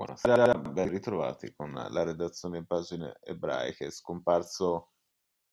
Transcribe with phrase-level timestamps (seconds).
[0.00, 3.90] Buonasera, ben ritrovati con la redazione Pagine Ebraiche.
[3.90, 4.92] Scomparso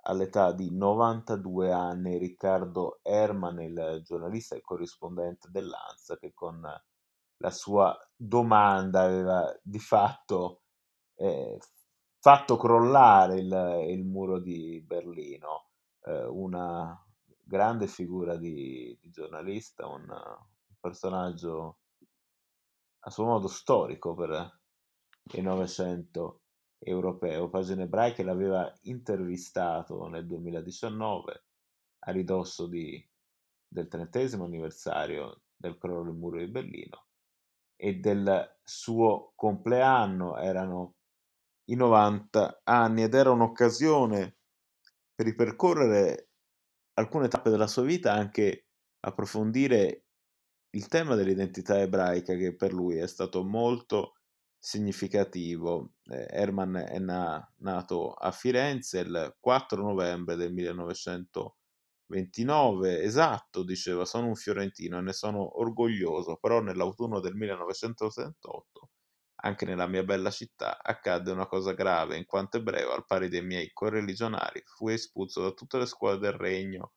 [0.03, 7.93] all'età di 92 anni Riccardo Herman, il giornalista e corrispondente dell'ANSA, che con la sua
[8.15, 10.61] domanda aveva di fatto
[11.15, 11.59] eh,
[12.17, 15.71] fatto crollare il, il, muro di Berlino.
[16.05, 16.97] Eh, una
[17.43, 20.07] grande figura di, di giornalista, un
[20.79, 21.79] personaggio
[23.07, 24.59] a suo modo storico per
[25.33, 26.41] il Novecento
[26.77, 27.49] europeo.
[27.49, 31.45] Pagine ebraiche l'aveva intervistato nel 2019
[31.99, 33.01] a ridosso di,
[33.65, 37.05] del trentesimo anniversario del crollo del muro di Berlino
[37.77, 40.95] e del suo compleanno erano
[41.69, 44.37] i 90 anni ed era un'occasione
[45.15, 46.29] per ripercorrere
[46.95, 48.67] alcune tappe della sua vita, anche
[48.99, 50.06] approfondire
[50.77, 54.13] il tema dell'identità ebraica che per lui è stato molto
[54.59, 55.93] significativo.
[56.03, 64.27] Eh, Herman è na- nato a Firenze il 4 novembre del 1929, esatto, diceva, sono
[64.27, 68.89] un fiorentino e ne sono orgoglioso, però nell'autunno del 1968
[69.41, 73.43] anche nella mia bella città accadde una cosa grave, in quanto ebreo, al pari dei
[73.43, 76.93] miei correligionari, fui espulso da tutte le scuole del regno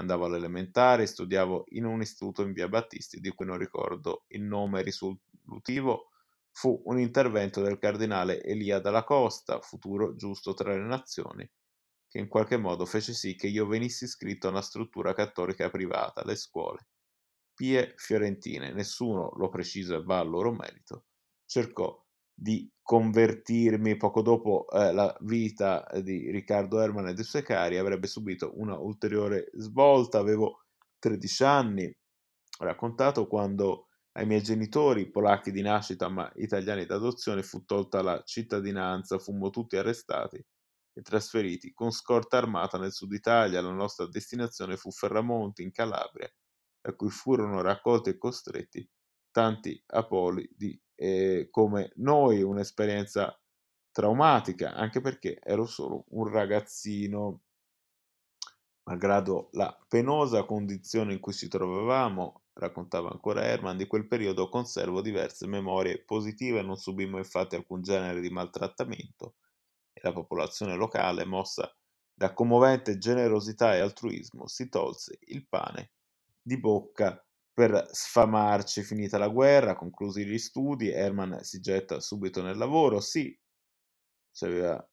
[0.00, 4.82] Andavo all'elementare, studiavo in un istituto in via Battisti, di cui non ricordo il nome
[4.82, 6.08] risolutivo.
[6.52, 11.48] Fu un intervento del cardinale Elia dalla Costa, futuro giusto tra le nazioni,
[12.08, 16.24] che in qualche modo fece sì che io venissi iscritto a una struttura cattolica privata,
[16.24, 16.88] le scuole.
[17.54, 21.04] Pie fiorentine, nessuno, lo preciso e va a loro merito,
[21.44, 22.02] cercò
[22.40, 28.06] di convertirmi poco dopo eh, la vita di Riccardo Herman e dei suoi cari avrebbe
[28.06, 30.18] subito una ulteriore svolta.
[30.18, 30.64] Avevo
[30.98, 37.64] 13 anni ho raccontato quando ai miei genitori polacchi di nascita ma italiani d'adozione fu
[37.64, 40.36] tolta la cittadinanza fummo tutti arrestati
[40.92, 43.60] e trasferiti con scorta armata nel sud Italia.
[43.60, 46.28] La nostra destinazione fu Ferramonti in Calabria
[46.80, 48.88] da cui furono raccolti e costretti
[49.30, 53.34] tanti apolidi eh, come noi, un'esperienza
[53.90, 57.40] traumatica, anche perché ero solo un ragazzino.
[58.82, 65.00] Malgrado la penosa condizione in cui ci trovavamo, raccontava ancora Herman, di quel periodo conservo
[65.00, 69.36] diverse memorie positive, non subimmo infatti alcun genere di maltrattamento
[69.92, 71.74] e la popolazione locale, mossa
[72.12, 75.92] da commovente generosità e altruismo, si tolse il pane
[76.42, 78.82] di bocca per sfamarci.
[78.82, 83.00] Finita la guerra, conclusi gli studi, Herman si getta subito nel lavoro.
[83.00, 83.36] Sì,
[84.32, 84.84] ci aveva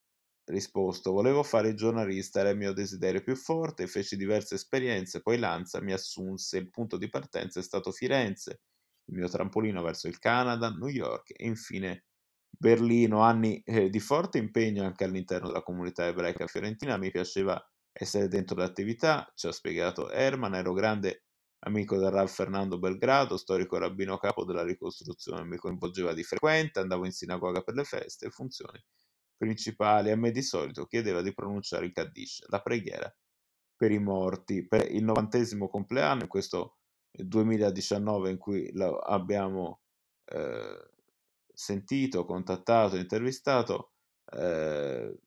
[0.46, 5.38] risposto, volevo fare il giornalista, era il mio desiderio più forte, feci diverse esperienze, poi
[5.38, 8.62] Lanza mi assunse, il punto di partenza è stato Firenze,
[9.06, 12.06] il mio trampolino verso il Canada, New York e infine
[12.50, 18.28] Berlino, anni eh, di forte impegno anche all'interno della comunità ebraica fiorentina, mi piaceva essere
[18.30, 21.26] dentro l'attività, ci ha spiegato Herman, ero grande
[21.60, 27.06] amico del Rav Fernando Belgrado, storico rabbino capo della ricostruzione, mi coinvolgeva di frequente, andavo
[27.06, 28.84] in sinagoga per le feste e funzioni
[29.36, 30.12] principali.
[30.12, 33.14] A me di solito chiedeva di pronunciare il Kaddish, la preghiera
[33.76, 36.78] per i morti, per il novantesimo compleanno, in questo
[37.12, 39.82] 2019 in cui lo abbiamo
[40.26, 40.92] eh,
[41.54, 43.92] sentito, contattato, intervistato.
[44.32, 45.18] Eh,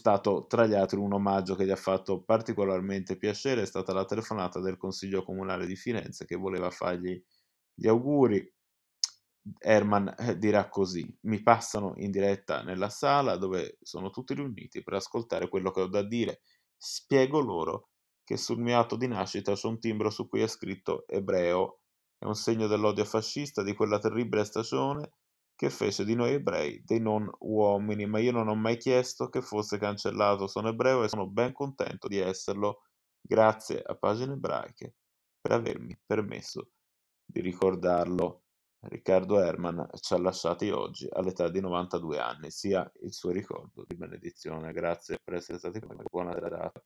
[0.00, 4.06] stato tra gli altri un omaggio che gli ha fatto particolarmente piacere è stata la
[4.06, 7.22] telefonata del Consiglio Comunale di Firenze che voleva fargli
[7.74, 8.52] gli auguri.
[9.58, 14.94] Herman eh, dirà così: Mi passano in diretta nella sala dove sono tutti riuniti per
[14.94, 16.40] ascoltare quello che ho da dire.
[16.76, 17.90] Spiego loro
[18.24, 21.80] che sul mio atto di nascita c'è un timbro su cui è scritto ebreo,
[22.18, 25.12] è un segno dell'odio fascista di quella terribile stagione
[25.60, 29.42] che fece di noi ebrei dei non uomini, ma io non ho mai chiesto che
[29.42, 30.46] fosse cancellato.
[30.46, 32.84] Sono ebreo e sono ben contento di esserlo,
[33.20, 34.94] grazie a pagine ebraiche
[35.38, 36.70] per avermi permesso
[37.22, 38.44] di ricordarlo.
[38.88, 43.96] Riccardo Herman ci ha lasciati oggi all'età di 92 anni, sia il suo ricordo di
[43.96, 44.72] benedizione.
[44.72, 46.04] Grazie per essere stati con me.
[46.10, 46.80] Buona serata.